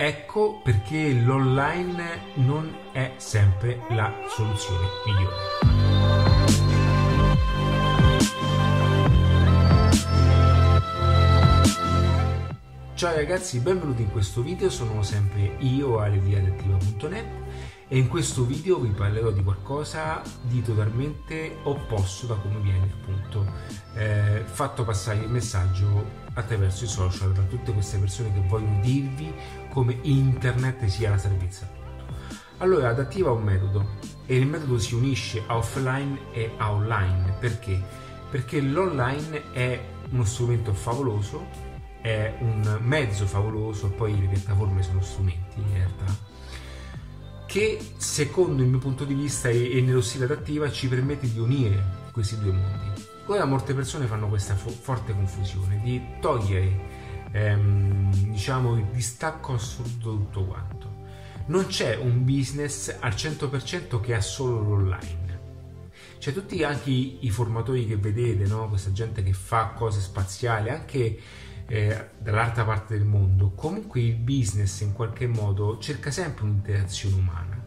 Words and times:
Ecco 0.00 0.60
perché 0.62 1.12
l'online 1.12 2.20
non 2.34 2.72
è 2.92 3.14
sempre 3.16 3.80
la 3.88 4.14
soluzione 4.28 4.86
migliore. 5.04 5.34
Ciao 12.94 13.12
ragazzi, 13.12 13.58
benvenuti 13.58 14.02
in 14.02 14.12
questo 14.12 14.40
video, 14.40 14.70
sono 14.70 15.02
sempre 15.02 15.56
io 15.58 15.98
Ale 15.98 16.22
di 16.22 16.32
adattiva.net 16.36 17.26
e 17.88 17.96
in 17.96 18.08
questo 18.08 18.44
video 18.44 18.78
vi 18.78 18.90
parlerò 18.90 19.30
di 19.30 19.42
qualcosa 19.42 20.22
di 20.42 20.62
totalmente 20.62 21.56
opposto 21.62 22.26
da 22.26 22.34
come 22.34 22.60
viene 22.60 22.92
appunto 22.92 23.46
eh, 23.94 24.42
fatto 24.44 24.84
passare 24.84 25.20
il 25.20 25.30
messaggio 25.30 26.26
attraverso 26.34 26.84
i 26.84 26.88
social 26.88 27.32
da 27.32 27.42
tutte 27.42 27.72
queste 27.72 27.96
persone 27.98 28.32
che 28.32 28.40
vogliono 28.46 28.80
dirvi 28.80 29.32
come 29.70 29.98
internet 30.02 30.84
sia 30.84 31.10
la 31.10 31.18
salvezza. 31.18 31.68
Allora, 32.58 32.90
adattiva 32.90 33.30
un 33.30 33.42
metodo 33.42 33.96
e 34.26 34.36
il 34.36 34.46
metodo 34.46 34.78
si 34.78 34.94
unisce 34.94 35.42
a 35.46 35.56
offline 35.56 36.32
e 36.32 36.52
a 36.58 36.70
online 36.72 37.36
perché? 37.40 37.82
Perché 38.30 38.60
l'online 38.60 39.52
è 39.52 39.80
uno 40.10 40.24
strumento 40.24 40.74
favoloso 40.74 41.68
è 42.00 42.34
un 42.40 42.78
mezzo 42.82 43.26
favoloso, 43.26 43.90
poi 43.90 44.18
le 44.18 44.28
piattaforme 44.28 44.82
sono 44.82 45.00
strumenti 45.00 45.58
in 45.58 45.74
realtà, 45.74 46.04
che 47.48 47.78
secondo 47.96 48.62
il 48.62 48.68
mio 48.68 48.78
punto 48.78 49.06
di 49.06 49.14
vista 49.14 49.48
e, 49.48 49.80
nello 49.80 50.02
stile 50.02 50.26
adattiva 50.26 50.70
ci 50.70 50.86
permette 50.86 51.32
di 51.32 51.38
unire 51.38 51.82
questi 52.12 52.38
due 52.38 52.52
mondi. 52.52 53.06
Ora 53.24 53.46
molte 53.46 53.72
persone 53.72 54.04
fanno 54.04 54.28
questa 54.28 54.54
fo- 54.54 54.68
forte 54.68 55.14
confusione 55.14 55.80
di 55.82 55.98
togliere 56.20 57.26
ehm, 57.32 58.32
diciamo 58.32 58.76
il 58.76 58.84
distacco 58.92 59.54
assoluto 59.54 60.12
da 60.12 60.18
tutto 60.18 60.44
quanto. 60.44 60.96
Non 61.46 61.66
c'è 61.66 61.96
un 61.96 62.22
business 62.26 62.94
al 63.00 63.12
100% 63.12 63.98
che 63.98 64.14
ha 64.14 64.20
solo 64.20 64.60
l'online. 64.60 65.40
C'è 66.18 66.34
tutti 66.34 66.62
anche 66.62 66.90
i, 66.90 67.18
i 67.22 67.30
formatori 67.30 67.86
che 67.86 67.96
vedete, 67.96 68.44
no? 68.44 68.68
questa 68.68 68.92
gente 68.92 69.22
che 69.22 69.32
fa 69.32 69.68
cose 69.68 70.00
spaziali, 70.00 70.68
anche 70.68 71.18
eh, 71.68 72.10
dall'altra 72.18 72.64
parte 72.64 72.96
del 72.96 73.06
mondo, 73.06 73.52
comunque 73.52 74.00
il 74.00 74.16
business 74.16 74.80
in 74.80 74.94
qualche 74.94 75.26
modo 75.26 75.78
cerca 75.78 76.10
sempre 76.10 76.44
un'interazione 76.44 77.14
umana. 77.14 77.62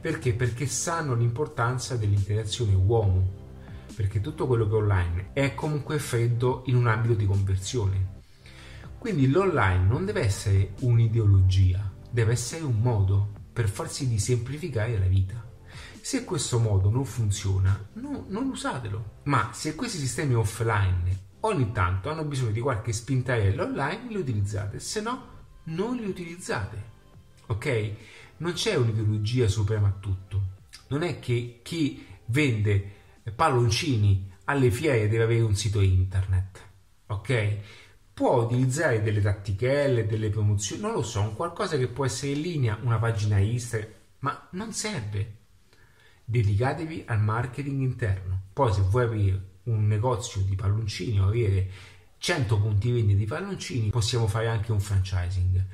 Perché? 0.00 0.34
Perché 0.34 0.66
sanno 0.66 1.14
l'importanza 1.14 1.96
dell'interazione 1.96 2.74
uomo, 2.74 3.42
perché 3.96 4.20
tutto 4.20 4.46
quello 4.46 4.68
che 4.68 4.74
è 4.74 4.78
online 4.78 5.30
è 5.32 5.54
comunque 5.54 5.98
freddo 5.98 6.62
in 6.66 6.76
un 6.76 6.86
ambito 6.86 7.14
di 7.14 7.26
conversione. 7.26 8.12
Quindi 8.98 9.28
l'online 9.28 9.84
non 9.84 10.04
deve 10.04 10.22
essere 10.22 10.74
un'ideologia, 10.80 11.92
deve 12.10 12.32
essere 12.32 12.62
un 12.64 12.80
modo 12.80 13.32
per 13.52 13.68
farsi 13.68 14.08
di 14.08 14.18
semplificare 14.18 14.98
la 14.98 15.06
vita. 15.06 15.42
Se 16.00 16.24
questo 16.24 16.58
modo 16.58 16.90
non 16.90 17.04
funziona, 17.04 17.88
no, 17.94 18.26
non 18.28 18.48
usatelo. 18.48 19.20
Ma 19.24 19.50
se 19.52 19.74
questi 19.74 19.98
sistemi 19.98 20.34
offline 20.34 21.23
ogni 21.46 21.72
tanto 21.72 22.10
hanno 22.10 22.24
bisogno 22.24 22.52
di 22.52 22.60
qualche 22.60 22.92
spintarella 22.92 23.64
online, 23.64 24.08
li 24.08 24.16
utilizzate, 24.16 24.78
se 24.80 25.00
no 25.00 25.32
non 25.64 25.96
li 25.96 26.06
utilizzate. 26.06 26.92
Ok? 27.46 27.92
Non 28.38 28.52
c'è 28.52 28.74
un'ideologia 28.74 29.48
suprema 29.48 29.88
a 29.88 29.96
tutto. 29.98 30.42
Non 30.88 31.02
è 31.02 31.18
che 31.20 31.60
chi 31.62 32.06
vende 32.26 32.92
palloncini 33.34 34.32
alle 34.44 34.70
fiere 34.70 35.08
deve 35.08 35.24
avere 35.24 35.42
un 35.42 35.54
sito 35.54 35.80
internet. 35.80 36.62
Ok? 37.06 37.56
Può 38.14 38.42
utilizzare 38.42 39.02
delle 39.02 39.20
tattichelle, 39.20 40.06
delle 40.06 40.30
promozioni, 40.30 40.80
non 40.80 40.92
lo 40.92 41.02
so, 41.02 41.20
un 41.20 41.34
qualcosa 41.34 41.76
che 41.76 41.88
può 41.88 42.04
essere 42.04 42.32
in 42.32 42.40
linea, 42.40 42.78
una 42.82 42.98
pagina 42.98 43.38
Instagram, 43.38 43.90
ma 44.20 44.48
non 44.52 44.72
serve. 44.72 45.36
Dedicatevi 46.24 47.04
al 47.06 47.20
marketing 47.20 47.82
interno. 47.82 48.40
Poi 48.52 48.72
se 48.72 48.80
vuoi 48.82 49.04
aprire 49.04 49.52
un 49.64 49.86
negozio 49.86 50.40
di 50.42 50.54
palloncini 50.54 51.20
o 51.20 51.28
avere 51.28 51.70
100 52.18 52.58
punti 52.58 52.90
vendita 52.90 53.18
di 53.18 53.26
palloncini, 53.26 53.90
possiamo 53.90 54.26
fare 54.26 54.48
anche 54.48 54.72
un 54.72 54.80
franchising, 54.80 55.64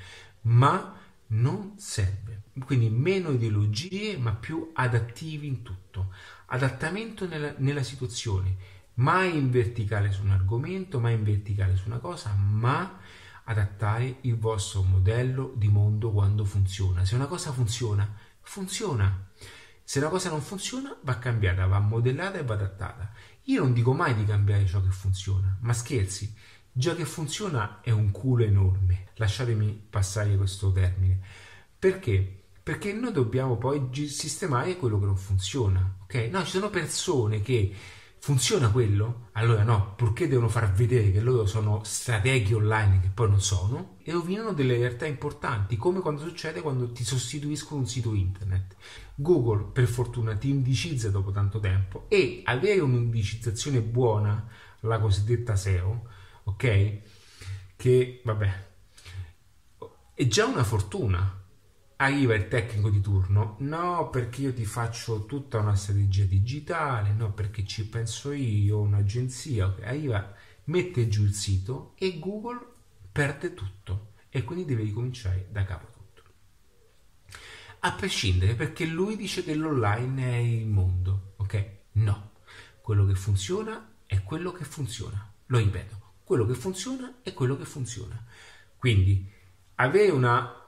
ma 0.42 0.96
non 1.28 1.74
serve. 1.76 2.42
Quindi 2.64 2.90
meno 2.90 3.30
ideologie, 3.30 4.16
ma 4.16 4.32
più 4.32 4.70
adattivi 4.74 5.46
in 5.46 5.62
tutto. 5.62 6.12
Adattamento 6.46 7.26
nella, 7.26 7.54
nella 7.58 7.82
situazione, 7.82 8.56
mai 8.94 9.36
in 9.36 9.50
verticale 9.50 10.10
su 10.10 10.22
un 10.22 10.30
argomento, 10.30 10.98
mai 10.98 11.14
in 11.14 11.22
verticale 11.22 11.76
su 11.76 11.86
una 11.86 11.98
cosa, 11.98 12.32
ma 12.34 12.98
adattare 13.44 14.16
il 14.22 14.36
vostro 14.36 14.82
modello 14.82 15.52
di 15.56 15.68
mondo 15.68 16.10
quando 16.10 16.44
funziona. 16.44 17.04
Se 17.04 17.14
una 17.14 17.26
cosa 17.26 17.52
funziona, 17.52 18.08
funziona. 18.40 19.28
Se 19.90 19.98
una 19.98 20.06
cosa 20.06 20.28
non 20.30 20.40
funziona, 20.40 20.96
va 21.00 21.18
cambiata, 21.18 21.66
va 21.66 21.80
modellata 21.80 22.38
e 22.38 22.44
va 22.44 22.54
adattata. 22.54 23.10
Io 23.46 23.60
non 23.60 23.72
dico 23.72 23.92
mai 23.92 24.14
di 24.14 24.24
cambiare 24.24 24.64
ciò 24.64 24.80
che 24.80 24.90
funziona, 24.90 25.58
ma 25.62 25.72
scherzi, 25.72 26.32
già 26.70 26.94
che 26.94 27.04
funziona 27.04 27.80
è 27.80 27.90
un 27.90 28.12
culo 28.12 28.44
enorme. 28.44 29.08
Lasciatemi 29.14 29.86
passare 29.90 30.36
questo 30.36 30.70
termine. 30.70 31.18
Perché? 31.76 32.42
Perché 32.62 32.92
noi 32.92 33.10
dobbiamo 33.10 33.56
poi 33.56 33.88
sistemare 34.06 34.76
quello 34.76 35.00
che 35.00 35.06
non 35.06 35.16
funziona, 35.16 35.96
ok? 36.04 36.14
No, 36.30 36.44
ci 36.44 36.52
sono 36.52 36.70
persone 36.70 37.42
che 37.42 37.74
funziona 38.20 38.70
quello, 38.70 39.28
allora 39.32 39.62
no, 39.62 39.94
purché 39.96 40.28
devono 40.28 40.50
far 40.50 40.70
vedere 40.72 41.10
che 41.10 41.20
loro 41.20 41.46
sono 41.46 41.80
strateghi 41.84 42.52
online 42.52 43.00
che 43.00 43.08
poi 43.08 43.30
non 43.30 43.40
sono 43.40 43.96
e 44.02 44.12
rovinano 44.12 44.52
delle 44.52 44.76
realtà 44.76 45.06
importanti, 45.06 45.76
come 45.78 46.00
quando 46.00 46.20
succede 46.20 46.60
quando 46.60 46.92
ti 46.92 47.02
sostituiscono 47.02 47.80
un 47.80 47.86
sito 47.86 48.12
internet. 48.12 48.76
Google 49.14 49.70
per 49.72 49.86
fortuna 49.86 50.36
ti 50.36 50.50
indicizza 50.50 51.08
dopo 51.10 51.30
tanto 51.30 51.60
tempo 51.60 52.04
e 52.08 52.42
avere 52.44 52.80
un'indicizzazione 52.80 53.80
buona, 53.80 54.46
la 54.80 54.98
cosiddetta 54.98 55.56
SEO, 55.56 56.06
ok? 56.44 56.98
Che 57.74 58.20
vabbè, 58.22 58.68
è 60.12 60.26
già 60.26 60.44
una 60.44 60.64
fortuna. 60.64 61.39
Arriva 62.00 62.34
il 62.34 62.48
tecnico 62.48 62.88
di 62.88 63.00
turno, 63.00 63.56
no 63.60 64.08
perché 64.10 64.42
io 64.42 64.54
ti 64.54 64.64
faccio 64.64 65.26
tutta 65.26 65.58
una 65.58 65.74
strategia 65.74 66.24
digitale, 66.24 67.12
no 67.12 67.32
perché 67.32 67.64
ci 67.66 67.86
penso 67.88 68.32
io, 68.32 68.80
un'agenzia, 68.80 69.76
arriva, 69.82 70.34
mette 70.64 71.08
giù 71.08 71.24
il 71.24 71.34
sito 71.34 71.92
e 71.98 72.18
Google 72.18 72.58
perde 73.12 73.52
tutto. 73.52 74.12
E 74.30 74.44
quindi 74.44 74.64
deve 74.64 74.82
ricominciare 74.82 75.48
da 75.50 75.64
capo 75.64 75.90
a 77.80 77.92
prescindere 77.92 78.54
perché 78.54 78.84
lui 78.84 79.16
dice 79.16 79.42
che 79.42 79.54
l'online 79.54 80.32
è 80.32 80.36
il 80.36 80.66
mondo, 80.66 81.34
ok? 81.36 81.68
No, 81.92 82.32
quello 82.82 83.06
che 83.06 83.14
funziona 83.14 83.94
è 84.06 84.22
quello 84.22 84.52
che 84.52 84.64
funziona, 84.64 85.32
lo 85.46 85.58
ripeto, 85.58 86.12
quello 86.24 86.44
che 86.46 86.54
funziona 86.54 87.20
è 87.22 87.32
quello 87.32 87.56
che 87.56 87.64
funziona. 87.64 88.22
Quindi 88.76 89.30
avere 89.76 90.10
una, 90.10 90.59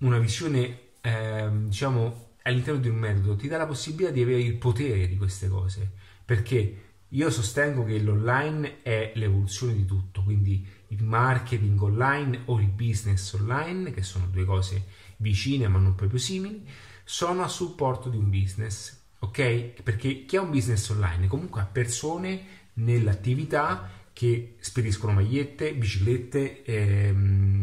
una 0.00 0.18
visione, 0.18 0.78
eh, 1.00 1.48
diciamo, 1.66 2.28
all'interno 2.42 2.80
di 2.80 2.88
un 2.88 2.96
metodo 2.96 3.36
ti 3.36 3.48
dà 3.48 3.58
la 3.58 3.66
possibilità 3.66 4.10
di 4.10 4.22
avere 4.22 4.40
il 4.40 4.56
potere 4.56 5.08
di 5.08 5.16
queste 5.16 5.48
cose, 5.48 5.90
perché 6.24 6.84
io 7.08 7.30
sostengo 7.30 7.84
che 7.84 7.98
l'online 7.98 8.82
è 8.82 9.12
l'evoluzione 9.16 9.74
di 9.74 9.84
tutto, 9.84 10.22
quindi 10.22 10.64
il 10.88 11.02
marketing 11.02 11.80
online 11.80 12.42
o 12.46 12.60
il 12.60 12.68
business 12.68 13.32
online, 13.32 13.90
che 13.90 14.02
sono 14.02 14.26
due 14.26 14.44
cose 14.44 14.84
vicine 15.16 15.68
ma 15.68 15.78
non 15.78 15.94
proprio 15.94 16.18
simili, 16.18 16.64
sono 17.04 17.42
a 17.42 17.48
supporto 17.48 18.08
di 18.08 18.16
un 18.16 18.30
business, 18.30 18.96
ok? 19.18 19.82
Perché 19.82 20.24
chi 20.24 20.36
ha 20.36 20.42
un 20.42 20.50
business 20.50 20.88
online 20.90 21.26
comunque 21.26 21.60
ha 21.60 21.66
persone 21.66 22.58
nell'attività 22.74 23.90
che 24.12 24.56
spediscono 24.60 25.12
magliette, 25.12 25.74
biciclette, 25.74 26.62
ehm, 26.62 27.59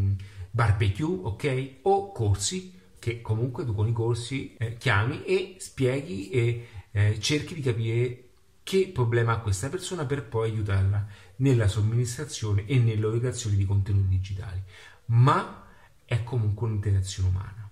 barbecue, 0.57 1.19
ok? 1.21 1.75
O 1.83 2.11
corsi 2.11 2.73
che 2.97 3.21
comunque 3.21 3.63
tu 3.63 3.75
con 3.75 3.87
i 3.87 3.93
corsi 3.93 4.55
eh, 4.57 4.75
chiami 4.77 5.23
e 5.23 5.57
spieghi 5.59 6.29
e 6.31 6.67
eh, 6.89 7.19
cerchi 7.19 7.53
di 7.53 7.61
capire 7.61 8.23
che 8.63 8.89
problema 8.91 9.33
ha 9.33 9.39
questa 9.39 9.69
persona 9.69 10.05
per 10.07 10.25
poi 10.25 10.49
aiutarla 10.49 11.07
nella 11.37 11.67
somministrazione 11.67 12.65
e 12.65 12.79
nell'erogazione 12.79 13.55
di 13.55 13.65
contenuti 13.65 14.07
digitali. 14.07 14.59
Ma 15.05 15.63
è 16.03 16.23
comunque 16.23 16.67
un'interazione 16.67 17.29
umana. 17.29 17.69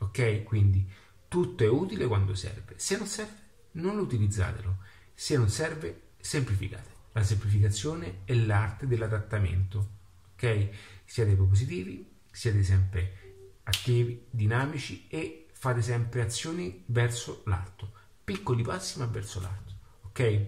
Ok? 0.00 0.42
Quindi 0.42 0.86
tutto 1.28 1.64
è 1.64 1.68
utile 1.68 2.06
quando 2.06 2.34
serve. 2.34 2.74
Se 2.76 2.98
non 2.98 3.06
serve, 3.06 3.36
non 3.72 3.96
lo 3.96 4.02
utilizzatelo. 4.02 4.76
Se 5.14 5.34
non 5.38 5.48
serve, 5.48 6.02
semplificate. 6.20 6.90
La 7.12 7.22
semplificazione 7.22 8.18
è 8.24 8.34
l'arte 8.34 8.86
dell'adattamento. 8.86 9.96
Ok? 10.34 10.68
Siate 11.06 11.34
propositivi, 11.34 12.17
siate 12.38 12.62
sempre 12.62 13.12
attivi, 13.64 14.26
dinamici 14.30 15.08
e 15.08 15.48
fate 15.52 15.82
sempre 15.82 16.20
azioni 16.20 16.84
verso 16.86 17.42
l'alto. 17.46 17.90
Piccoli 18.22 18.62
passi 18.62 19.00
ma 19.00 19.06
verso 19.06 19.40
l'alto. 19.40 19.72
Ok? 20.02 20.46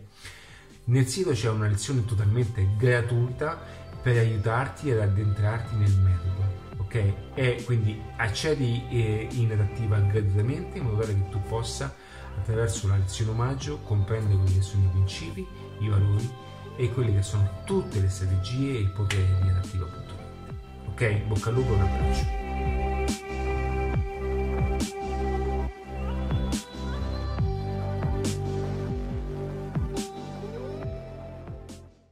Nel 0.84 1.08
sito 1.08 1.32
c'è 1.32 1.50
una 1.50 1.66
lezione 1.66 2.04
totalmente 2.04 2.76
gratuita 2.76 3.60
per 4.00 4.18
aiutarti 4.18 4.92
ad 4.92 5.00
addentrarti 5.00 5.74
nel 5.74 5.92
metodo, 5.96 6.82
ok? 6.82 7.14
E 7.34 7.62
quindi 7.64 8.00
accedi 8.16 8.86
eh, 8.88 9.26
in 9.32 9.50
adattiva 9.50 9.98
gratuitamente 9.98 10.78
in 10.78 10.84
modo 10.84 11.00
tale 11.00 11.14
che 11.14 11.28
tu 11.28 11.42
possa 11.42 11.92
attraverso 12.38 12.86
la 12.86 12.98
lezione 12.98 13.32
omaggio 13.32 13.78
comprendere 13.80 14.36
quelli 14.36 14.54
che 14.54 14.62
sono 14.62 14.84
i 14.84 14.90
principi, 14.90 15.44
i 15.80 15.88
valori 15.88 16.32
e 16.76 16.88
quelle 16.92 17.12
che 17.12 17.22
sono 17.22 17.62
tutte 17.64 18.00
le 18.00 18.08
strategie 18.08 18.76
e 18.76 18.80
il 18.80 18.92
potere 18.92 19.40
di 19.42 19.48
adattiva.net. 19.48 20.19
Ok, 21.00 21.28
bocca 21.30 21.48
al 21.48 21.56
lupo 21.56 21.72
un 21.72 21.80
abbraccio. 21.80 22.49